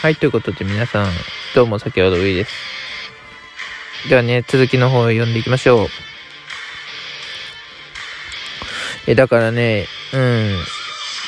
[0.00, 1.06] はい、ということで皆さん、
[1.56, 2.52] どうも先ほどいいです。
[4.08, 5.88] ではね、続きの方を読んでいきましょう。
[9.08, 10.20] え、だからね、うん、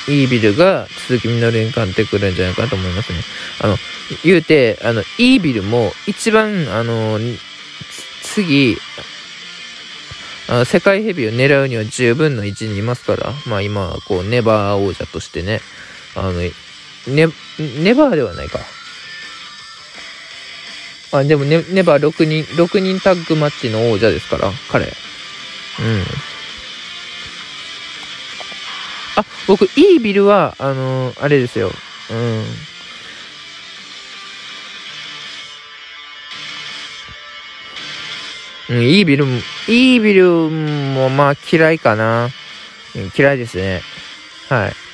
[0.06, 3.18] イービルが鈴木みのるに勝ってくるんじゃないかと思いますね。
[3.60, 3.76] あの、
[4.22, 7.18] 言うて、あの、イービルも一番、あの、
[8.22, 8.78] 次、
[10.48, 15.60] あ世界ヘビを狙うには十分の位置にいますから、まあ今、こう、ネバー王者としてね、
[16.14, 16.40] あの、
[17.06, 17.26] ネ、
[17.82, 18.60] ネバーではないか。
[21.12, 24.86] あ、でもネ、ネバー6人、6人タッグマッチの王者ですから、彼。
[24.86, 24.90] うん。
[29.16, 31.72] あ、僕、イービルは、あのー、あれですよ。
[32.10, 32.44] うん。
[38.70, 42.30] うん、イービルも、イービルもまあ嫌いかな。
[42.94, 43.82] うん、嫌いですね。
[44.48, 44.89] はい。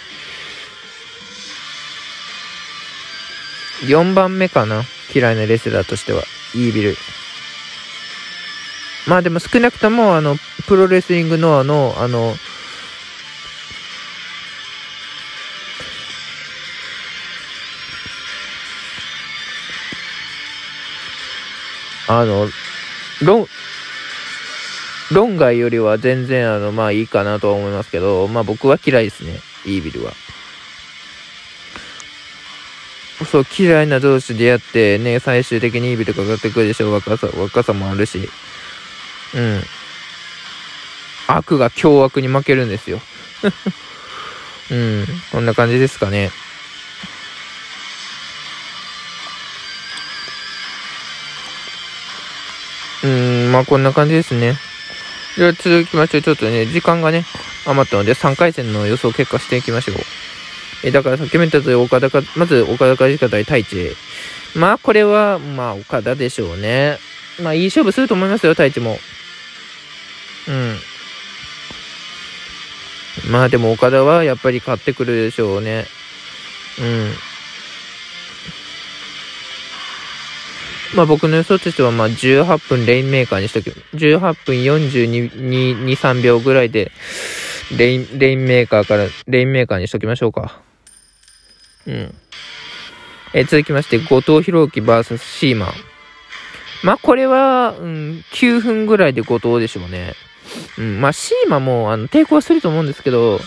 [3.83, 4.85] 4番目かな？
[5.15, 6.23] 嫌いなレスラーとしては。
[6.55, 6.97] イービル。
[9.07, 12.35] まあでも少なくとも、あの、プロレスリングノアの、あの、
[22.09, 22.49] あの、
[23.23, 23.47] ロン、
[25.13, 29.41] 論外よりは全然あの、まあいいかなとは思いますけど、まあ僕は嫌いですね。
[29.65, 30.13] イービルは。
[33.25, 36.93] そう、嫌いな同士でやってね、最終的にイビルかかってくるでしょ。
[36.93, 38.29] 若さ、若さもあるし。
[39.35, 39.63] うん。
[41.27, 43.01] 悪が凶悪に負けるんですよ。
[44.71, 45.07] うん。
[45.33, 46.31] こんな感じですかね。
[53.03, 54.59] うん、まあこんな感じですね。
[55.37, 57.25] では続きまして、ちょっとね、時間がね、
[57.67, 59.97] 余ったので3回戦の予想結果していきましょう。
[60.85, 63.97] え、だからさっきも言った通り、岡田か、まず岡田梶方対太一。
[64.55, 66.99] まあこれは、まあ岡田でしょうね。
[67.43, 68.99] まあいい勝負すると思いますよ、太一も。
[70.49, 70.79] うん。
[73.31, 75.87] まあでも岡田はやっぱり勝ってくるでしょうね。
[76.79, 77.13] うん。
[80.95, 86.93] まあ僕の予想としては、まあ18分レインメーカーにしとき、18分42、2、3秒ぐらいで、
[87.77, 90.61] レイン、レインメーカーから、レインメーカーにしときましょうか。
[91.87, 92.15] うん。
[93.35, 95.73] え続きまして、後藤洋央紀 VS CIMA。
[96.83, 100.15] まあこれは、うん、9分ぐらいで後藤でしょうね。
[100.79, 103.41] うん、まあ CIMA も、あの、抵抗はすると思うんですけど、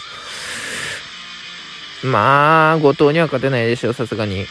[2.04, 4.46] まあ、後藤には勝てないでしょう、さすがに。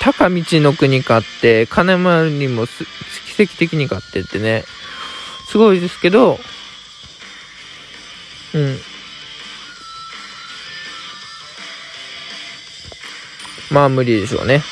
[0.00, 4.64] 高道の国勝って、金丸にも奇跡的に勝ってってね、
[5.48, 6.38] すごいですけど、
[8.54, 8.78] うん。
[13.70, 14.62] まあ無理でしょうね。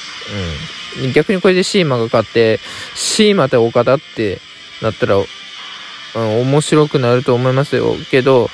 [1.02, 1.12] うん。
[1.12, 2.60] 逆にこれでシーマが勝って、
[2.94, 4.40] シーマと岡田って
[4.82, 5.26] なったら、うん、
[6.40, 7.94] 面白くなると思いますよ。
[8.10, 8.48] けど、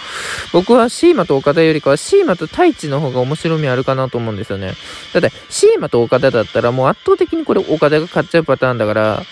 [0.53, 4.75] 僕はシーマと岡田よりかはシーマと太一の方が面白みあるかなと思うんですよね。
[5.13, 9.23] だって、シーマと岡田だったらもう圧倒的にこれ岡田が勝っちゃうパターンだから、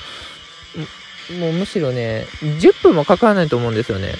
[1.38, 4.14] もうむしろね、10分もかからないと思うんですよね。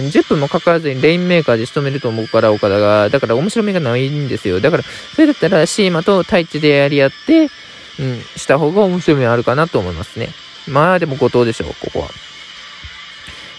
[0.00, 3.08] 10分もかからずにレインメーカーで仕留めると思うから、岡田が。
[3.08, 4.60] だから面白みがないんですよ。
[4.60, 7.50] だから、それだったらシーマと太一でやり合って、
[7.98, 10.28] うん、した方が面白みあるかなと思いますね。
[10.68, 12.08] まあでも後藤でしょう、ここは。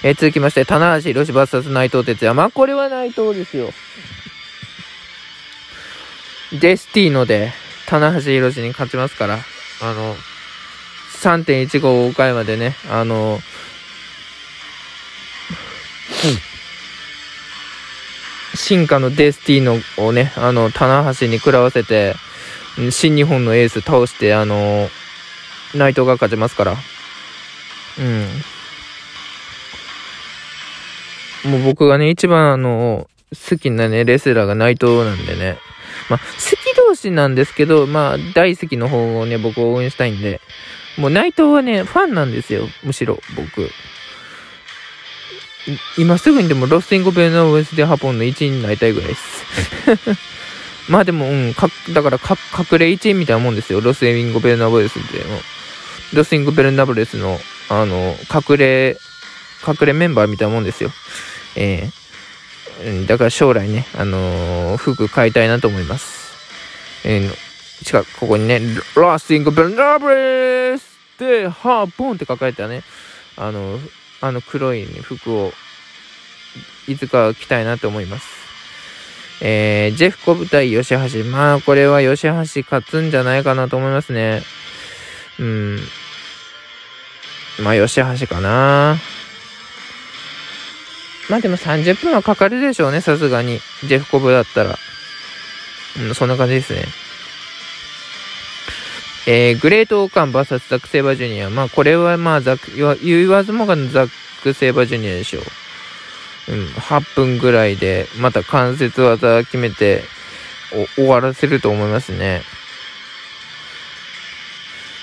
[0.04, 2.36] えー、続きまして、棚橋宏 VS 内藤哲也。
[2.36, 3.72] まあ、これは内藤ですよ。
[6.54, 7.52] デスティーノで、
[7.88, 9.40] 棚橋宏に勝ちますから、
[9.82, 10.16] あの、
[11.22, 13.42] 3.15回までね、あの、
[18.56, 22.16] 進化のデスティーノをね、あの、棚橋に食らわせて、
[22.92, 24.90] 新日本のエース倒して、あの、
[25.74, 26.76] 内藤が勝ちますから。
[28.00, 28.02] う
[31.48, 31.52] ん。
[31.52, 33.08] もう僕がね、一番あの、
[33.50, 35.58] 好きなね、レスラーが内藤なんでね。
[36.10, 40.42] まあ、好き同士なんですけど、まあ、大好きの方をね、僕応援したいんで、
[40.98, 43.70] もう内藤はね、ファンなんですよ、むしろ、僕。
[45.98, 49.46] 今すぐにでもロス・インゴベルナブレス・デ・ハポンの一員になりたいぐらいです。
[50.90, 55.42] まあでも、うん、か、だからか、隠れ一員みたいなもんですよ、ロス・インゴベルナブレスっての。
[56.14, 58.98] ロス・インゴベルナブレスの、あの、隠れ、
[59.68, 60.92] 隠れメンバーみたいなもんですよ。
[61.58, 66.38] えー、だから将来ね、あのー、服買いたいなと思います。
[67.04, 68.62] えー、近く、ここにね、
[68.96, 72.84] ラスティング・ベルナブレスで、ハーポンって書かれたね、
[73.36, 73.80] あの、
[74.22, 75.54] あの黒い、服を、
[76.88, 78.28] いつか着たいなと思います。
[79.42, 81.24] えー、ジェフコブ対吉橋。
[81.26, 84.42] まあ、これは吉橋勝つんじゃないかなと思いますね。
[85.40, 85.80] うん。
[87.62, 88.98] まあ、吉橋かな。
[91.30, 93.60] まあでも30分はかかるでしょうね、さすがに。
[93.84, 94.78] ジェフコブだったら。
[96.00, 96.86] うん、そんな感じですね。
[99.30, 101.50] えー、グレートオーカン VS ザック・セイバージュニア。
[101.50, 104.10] まあ、これはまあ、ザック、言わずもがのザッ
[104.42, 106.54] ク・セイバージュニアでしょう。
[106.54, 110.06] うん、8分ぐらいで、また関節技決めて、
[110.96, 112.42] 終わらせると思いますね。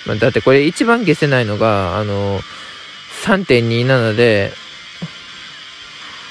[0.07, 2.41] まあ、だってこれ一番消せないのが、あの、
[3.25, 4.55] 3.27で、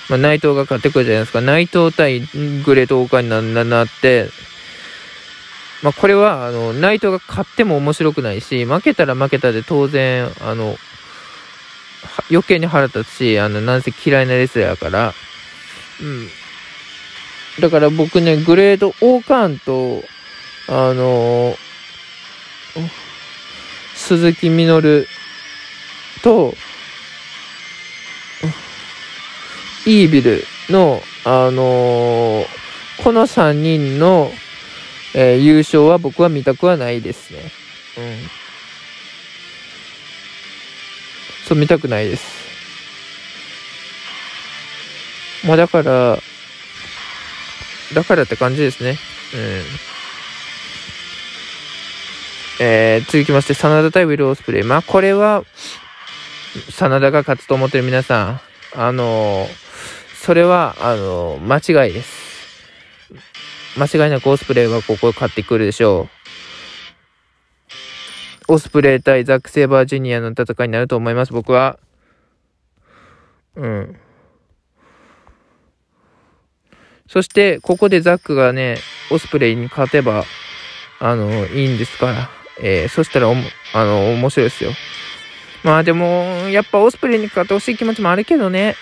[0.10, 1.42] まあ、内藤が勝ってくるじゃないですか。
[1.42, 2.22] 内藤対
[2.66, 4.32] グレートオーカーになって、
[5.84, 10.78] まあ、これは、あの、内藤が勝っても面白くないし、負けたら負けたで当然、あの、
[12.32, 15.14] 余計に腹立つし、あの、なんせ嫌いなレスラーやから、
[16.02, 16.30] うん。
[17.60, 20.04] だから僕ね、グレードオーカーンと、
[20.70, 21.56] あの、
[23.94, 25.08] 鈴木みのる
[26.24, 26.56] と、
[29.86, 32.46] イービルの、あの、
[33.04, 34.32] この3人の、
[35.14, 37.40] えー、優勝は僕は見たくはないですね。
[37.98, 38.18] うん。
[41.48, 42.44] そう、見たくないです。
[45.46, 46.18] まあだから、
[47.94, 48.98] だからって感じですね。
[49.34, 49.64] うん。
[52.60, 54.64] えー、続きまして、真田対ウィル・オスプレイ。
[54.64, 55.44] まあこれは、
[56.70, 58.42] 真田が勝つと思ってる皆さん、
[58.76, 59.64] あのー
[60.24, 62.23] それは、あの、間違いです。
[63.78, 66.08] 間違いなくオスプレイはここを勝ってくるでしょ
[68.50, 68.54] う。
[68.54, 71.80] オスプレイ対ザック・セイバージュニアの戦いになると思います、僕は。
[73.56, 74.00] うん。
[77.08, 78.78] そして、ここでザックがね、
[79.12, 80.26] オスプレイに勝てば、
[81.00, 82.30] あの、いいんですから。
[82.60, 83.44] えー、そしたらおも、
[83.74, 84.72] あの、面白いですよ。
[85.64, 86.06] まあでも、
[86.50, 88.76] やっぱオスプレイに勝ってほしい気持ちもあるけどね。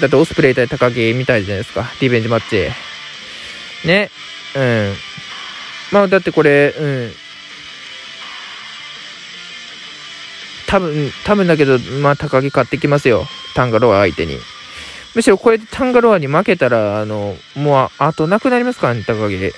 [0.00, 1.90] だってオスプレイ対高木みたいじゃないですか。
[2.00, 2.70] リベンジマッチ。
[3.84, 4.10] ね。
[4.54, 4.94] うん。
[5.92, 7.12] まあ、だってこれ、うん。
[10.66, 13.26] 多分、多分だけど、まあ、高木買ってきますよ。
[13.54, 14.38] タンガロア相手に。
[15.14, 19.52] むしろこれでタンガロアに負けたら、あの、もう、あとなくなりますからね、高木。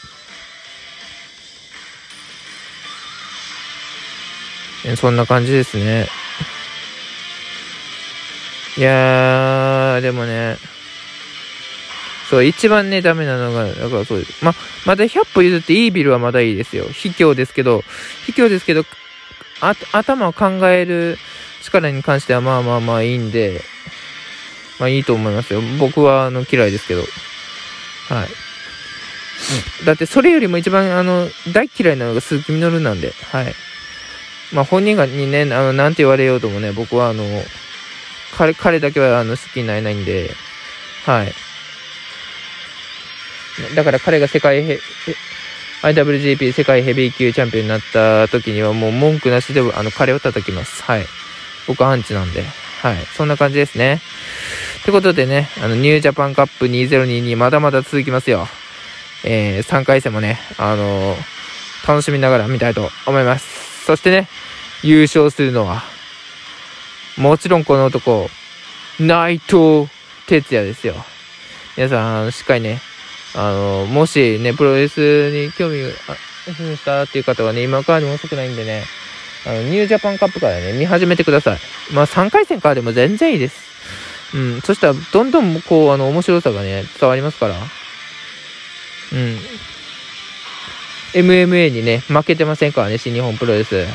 [4.96, 6.08] そんな感じですね。
[8.78, 10.56] いやー、でもね、
[12.32, 14.43] そう、一番ね、ダメなのが、だからそうです。
[14.43, 14.55] ま、
[14.87, 16.87] まだ100歩譲ってイービルはまだいいですよ。
[16.87, 17.84] 卑怯ですけど、
[18.25, 18.87] 卑怯ですけど、
[19.93, 21.19] 頭を考える
[21.62, 23.61] 力に関してはまあまあまあいいんで、
[24.81, 25.61] まあいいと思いますよ。
[25.79, 27.02] 僕はあの嫌いですけど。
[27.02, 27.06] は
[28.25, 28.29] い。
[29.81, 33.55] うん、だってそれよりも一番あの大嫌いなのが鈴木みのるなんで、はい。
[34.55, 37.25] まあ本人がにね、あの、なんて言われようともね、僕はあの、
[38.38, 40.31] 彼、彼だけはあの好きになれないんで、
[41.05, 41.34] はい。
[43.75, 44.78] だから彼が世界ヘ、
[45.82, 50.82] IWGP 世界ヘビー級チャンピオンになった時にはもう文句なしであの彼を叩きます。
[50.82, 51.06] はい。
[51.66, 52.44] 僕アンチなんで。
[52.82, 52.96] はい。
[53.16, 54.00] そんな感じですね。
[54.82, 58.48] ってことでね、あの、ニュージャパンカップ2022まだまだ続きますよ。
[59.24, 63.84] えー、3回戦もね、あのー、楽しみながら見たいと思います。
[63.84, 64.29] そしてね、
[64.82, 65.82] 優勝するのは、
[67.17, 68.29] もちろんこの男、
[68.98, 69.88] 内藤
[70.26, 70.94] 哲也ですよ。
[71.76, 72.81] 皆さん、しっかりね、
[73.34, 75.89] あの、もしね、プロレスに興味が
[76.77, 78.84] したっていう方はね、今からでも遅くないんでね、
[79.46, 81.58] あの、ニュージャパンカップからね、見始めてください。
[81.93, 83.72] まあ、3回戦からでも全然いいです。
[84.34, 84.60] うん。
[84.60, 87.55] そしたら、どんどん、こう、あの、面白さがね、伝わりますから。
[89.12, 89.39] うん。
[91.15, 93.86] MMA にね、負けてませんからね、新日本プロレス。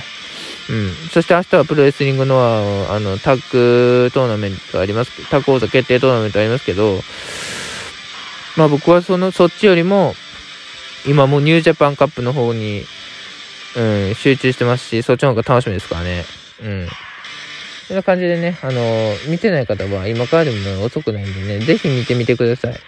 [0.69, 0.93] うん。
[1.11, 2.39] そして明日はプロレスリングの
[2.89, 7.01] あの、タッグトーナメントあります、タッグ王座決定トーナメントありますけど、
[8.57, 10.15] まあ僕はその、そっちよりも、
[11.05, 12.83] 今もうニュージャパンカップの方に、
[13.75, 16.25] うん、集中してますし、そっちの方が楽しみですからね。
[16.63, 16.87] うん。
[17.87, 22.79] そんな感じでね、あのー、見てない方は今からでも遅くないんでね、ぜひ見てみてください。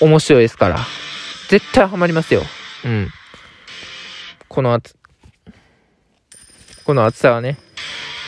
[0.00, 0.78] 面白いですから。
[1.48, 2.42] 絶対ハマりますよ。
[2.84, 3.08] うん。
[4.48, 4.90] この後、
[6.84, 7.56] この暑さはね、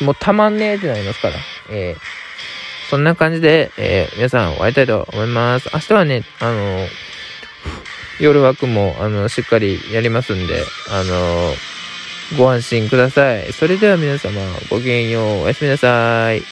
[0.00, 1.34] もうたまんねえってなりますから、
[1.70, 2.13] えー、
[2.90, 5.70] そんな感じで、えー、皆さん終わりたいと思います。
[5.72, 6.86] 明日はね、あの
[8.20, 11.54] 夜枠も、あの、しっかりやりますんで、あの
[12.38, 13.52] ご安心ください。
[13.52, 15.42] それでは皆様、ごきげんよう。
[15.42, 16.42] おやすみなさい。